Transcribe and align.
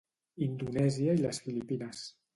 Indonèsia 0.45 1.15
i 1.19 1.23
les 1.27 1.41
Filipines. 1.49 2.01